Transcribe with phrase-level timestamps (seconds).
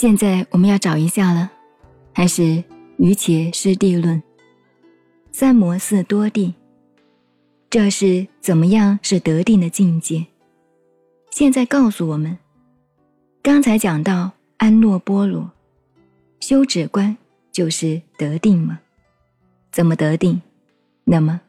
[0.00, 1.50] 现在我们要找一下了，
[2.14, 2.64] 还是
[2.96, 4.22] 于且师地论，
[5.30, 6.54] 三摩四多地，
[7.68, 10.24] 这是怎么样是得定的境界？
[11.30, 12.38] 现在告诉我们，
[13.42, 15.50] 刚才讲到安诺波罗，
[16.40, 17.18] 修止观
[17.52, 18.80] 就是得定吗？
[19.70, 20.40] 怎么得定？
[21.04, 21.42] 那么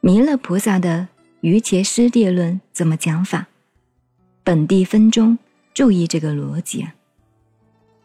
[0.00, 1.08] 弥勒菩萨的
[1.42, 3.48] 于切师地论怎么讲法？
[4.42, 5.36] 本地分中
[5.74, 6.94] 注意这个逻辑啊。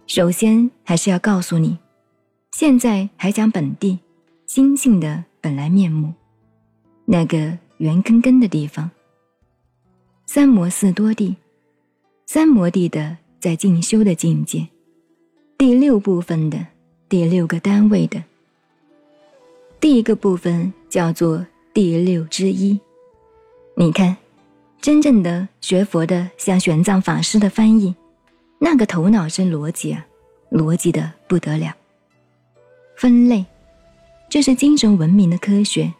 [0.08, 1.78] 首先还是要告诉你，
[2.52, 4.00] 现在还讲本地
[4.46, 6.14] 心性的本来面目，
[7.04, 8.90] 那个圆根根的地方。
[10.26, 11.36] 三摩四多地，
[12.26, 14.66] 三摩地的在进修的境界，
[15.58, 16.66] 第六部分的
[17.10, 18.24] 第六个单位的。
[19.82, 22.80] 第一个部分叫做第六之一。
[23.76, 24.16] 你看，
[24.80, 27.94] 真正的学佛的，像玄奘法师的翻译，
[28.60, 30.05] 那个头脑是逻辑啊，
[30.52, 31.76] 逻辑的不得了。
[32.96, 33.46] 分类，
[34.30, 35.94] 这是精神文明的科学，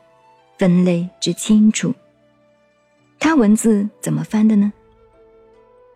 [0.58, 1.94] 分类之清楚。
[3.20, 4.74] 他文字怎么翻的呢？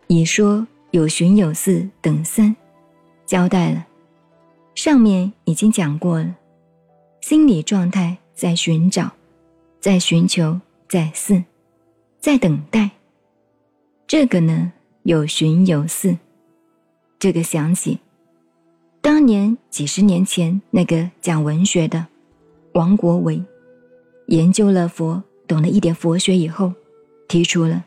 [0.08, 2.56] 以说有寻有四等三，
[3.26, 3.88] 交代了，
[4.76, 6.36] 上面已经讲过了。
[7.22, 9.12] 心理状态在寻找，
[9.80, 11.44] 在寻求，在似，
[12.20, 12.92] 在等待。
[14.06, 16.18] 这个呢，有寻有似。
[17.22, 18.00] 这个想起，
[19.00, 22.08] 当年几十年前那个讲文学的
[22.74, 23.40] 王国维，
[24.26, 26.74] 研究了佛，懂了一点佛学以后，
[27.28, 27.86] 提出了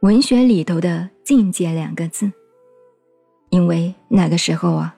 [0.00, 2.32] 文学里头的境界两个字。
[3.50, 4.96] 因为那个时候啊，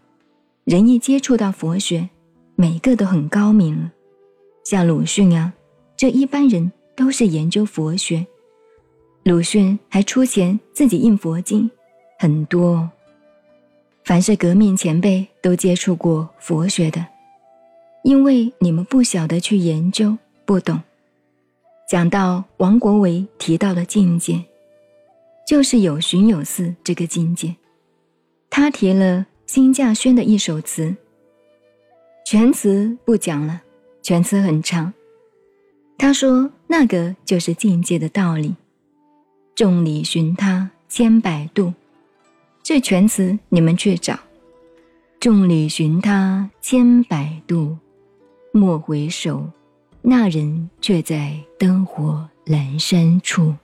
[0.62, 2.08] 人一接触到佛学。
[2.54, 3.90] 每个都很高明了，
[4.62, 5.52] 像鲁迅啊，
[5.96, 8.24] 这一般人都是研究佛学。
[9.24, 11.68] 鲁迅还出钱自己印佛经，
[12.20, 12.88] 很多。
[14.04, 17.06] 凡是革命前辈都接触过佛学的，
[18.02, 20.80] 因为你们不晓得去研究，不懂。
[21.88, 24.44] 讲到王国维提到的境界，
[25.46, 27.54] 就是有寻有似这个境界。
[28.48, 30.96] 他提了辛稼轩的一首词。
[32.24, 33.62] 全词不讲了，
[34.02, 34.92] 全词很长。
[35.98, 38.54] 他说那个就是境界的道理。
[39.56, 41.74] 众里寻他千百度，
[42.62, 44.18] 这全词你们去找。
[45.18, 47.76] 众里寻他千百度，
[48.52, 49.50] 莫回首，
[50.00, 53.54] 那人却在灯火阑珊处。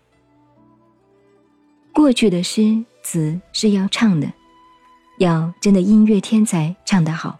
[1.94, 4.30] 过去的诗词是要唱的，
[5.18, 7.38] 要真的音乐天才唱得好。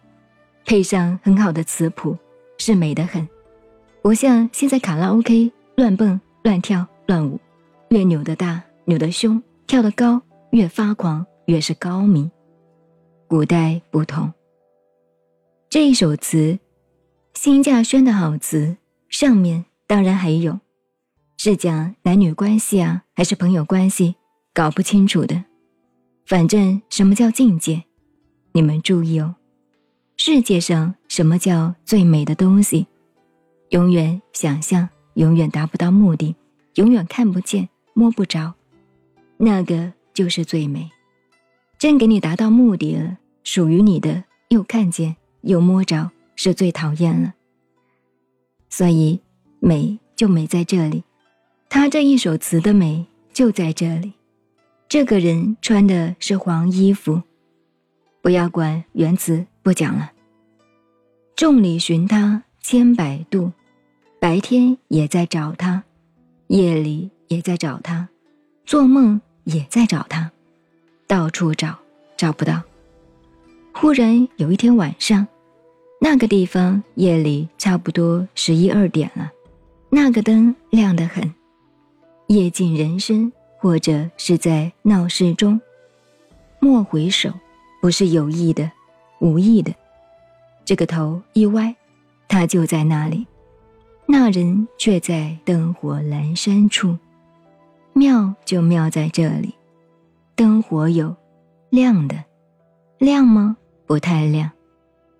[0.65, 2.17] 配上很好的词谱，
[2.56, 3.28] 是美得很。
[4.00, 7.38] 不像现在卡拉 OK 乱蹦乱跳乱舞，
[7.91, 12.30] 越扭得大扭得凶，跳得高越发狂，越是高明。
[13.26, 14.32] 古代不同。
[15.68, 16.58] 这一首词，
[17.34, 18.76] 辛稼轩的好词，
[19.08, 20.60] 上面当然还有，
[21.36, 24.14] 是讲男女关系啊，还是朋友关系，
[24.54, 25.44] 搞不清楚的。
[26.24, 27.82] 反正什么叫境界，
[28.52, 29.34] 你们注意哦。
[30.16, 32.86] 世界上什么叫最美的东西？
[33.70, 36.34] 永远想象，永远达不到目的，
[36.74, 38.54] 永远看不见、摸不着，
[39.36, 40.88] 那个就是最美。
[41.78, 47.34] 朕给你达到目的了，属于你的又看见又摸着，是最讨厌了。
[48.69, 49.20] 所以
[49.60, 51.04] 美就美在这里，
[51.69, 54.14] 他这一首词的美就在这里。
[54.88, 57.22] 这个人穿的是黄衣服。
[58.22, 60.12] 不要管原词，不讲了。
[61.37, 63.53] 众里寻他千百度，
[64.19, 65.84] 白天也在找他，
[66.48, 68.08] 夜里也在找他，
[68.64, 70.32] 做梦也在找他，
[71.06, 71.78] 到处找
[72.17, 72.62] 找不到。
[73.72, 75.27] 忽然有一天晚上，
[76.00, 79.31] 那个地方夜里差不多十一二点了，
[79.91, 81.35] 那个灯亮得很，
[82.26, 85.61] 夜尽人生，或者是在闹市中，
[86.61, 87.31] 莫回首。
[87.79, 88.73] 不是有意的，
[89.20, 89.73] 无意的。
[90.64, 91.76] 这个头一歪，
[92.26, 93.25] 他就在那里，
[94.06, 96.99] 那人却在灯火阑珊处。
[97.93, 99.55] 妙就妙在这里，
[100.37, 101.17] 灯火有
[101.71, 102.23] 亮的，
[102.99, 103.56] 亮吗？
[103.87, 104.50] 不太亮，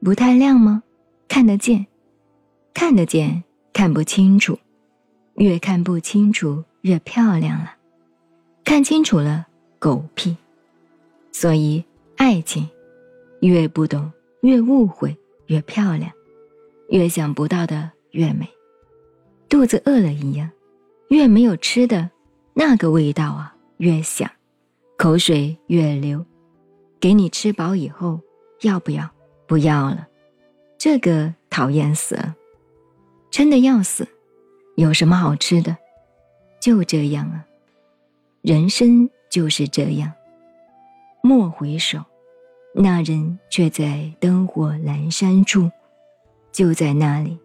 [0.05, 0.83] 不太亮吗？
[1.27, 1.87] 看得见，
[2.75, 3.43] 看得见，
[3.73, 4.59] 看不清楚，
[5.37, 7.73] 越看不清楚越漂亮了，
[8.63, 9.47] 看清楚了
[9.79, 10.37] 狗屁，
[11.33, 11.85] 所以。
[12.19, 12.67] 爱情，
[13.41, 14.11] 越不懂
[14.41, 15.15] 越误会
[15.49, 16.11] 越漂亮，
[16.89, 18.49] 越想不到的越美。
[19.47, 20.51] 肚子饿了一样，
[21.09, 22.11] 越没有吃的，
[22.55, 24.31] 那个味道啊越想，
[24.97, 26.25] 口水越流。
[26.99, 28.21] 给你吃饱以后，
[28.63, 29.09] 要不要？
[29.47, 30.09] 不要了，
[30.77, 32.35] 这个讨厌死了，
[33.31, 34.09] 撑得要死，
[34.75, 35.77] 有什么好吃的？
[36.61, 37.47] 就这样啊，
[38.43, 40.13] 人生就是这样。
[41.23, 42.01] 莫回首，
[42.75, 45.71] 那人却在灯火阑珊处，
[46.51, 47.39] 就在那里。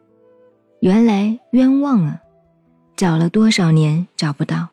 [0.80, 2.19] 原来冤枉啊！
[2.95, 4.69] 找了多少年找不到，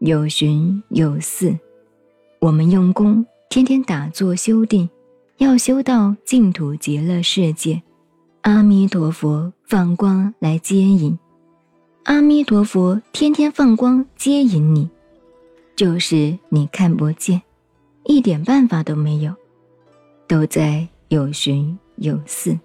[0.00, 1.56] 有寻有似。
[2.40, 4.88] 我们用功，天天打坐修定，
[5.36, 7.82] 要修到净土极乐世界。
[8.40, 11.18] 阿弥陀佛放光来接引，
[12.04, 14.88] 阿弥陀佛天天放光接引你，
[15.76, 17.42] 就是你看不见。
[18.04, 19.34] 一点办法都没有，
[20.26, 22.58] 都在有寻有似。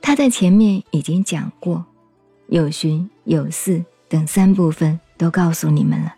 [0.00, 1.84] 他在前面已经讲过，
[2.46, 6.14] 有寻有似等三部分都告诉你们了。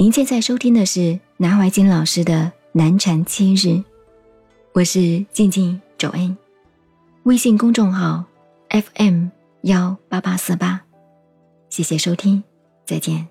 [0.00, 2.34] 您现在收听的是南怀瑾老师的
[2.70, 3.66] 《南禅七日》，
[4.72, 6.38] 我是静静周恩，
[7.24, 8.24] 微信公众号
[8.68, 9.26] FM
[9.62, 10.80] 幺八八四八，
[11.68, 12.44] 谢谢收听，
[12.86, 13.26] 再见。